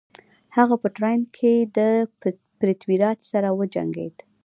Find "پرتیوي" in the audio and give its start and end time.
2.59-2.97